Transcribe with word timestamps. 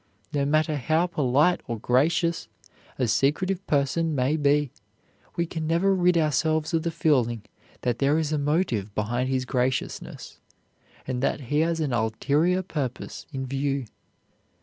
No 0.33 0.45
matter 0.47 0.77
how 0.77 1.05
polite 1.05 1.61
or 1.67 1.77
gracious 1.77 2.47
a 2.97 3.07
secretive 3.07 3.63
person 3.67 4.15
may 4.15 4.35
be, 4.35 4.71
we 5.35 5.45
can 5.45 5.67
never 5.67 5.93
rid 5.93 6.17
ourselves 6.17 6.73
of 6.73 6.81
the 6.81 6.89
feeling 6.89 7.43
that 7.81 7.99
there 7.99 8.17
is 8.17 8.31
a 8.31 8.39
motive 8.39 8.95
behind 8.95 9.29
his 9.29 9.45
graciousness, 9.45 10.39
and 11.05 11.21
that 11.21 11.39
he 11.41 11.59
has 11.59 11.79
an 11.79 11.93
ulterior 11.93 12.63
purpose 12.63 13.27
in 13.31 13.45
view. 13.45 13.85